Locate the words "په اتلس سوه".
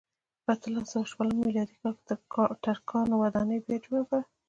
0.45-1.05